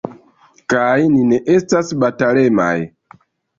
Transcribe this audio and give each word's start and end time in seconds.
Kaj 0.73 0.95
ni 1.11 1.19
ne 1.33 1.39
estas 1.57 1.93
batalemaj. 2.07 2.75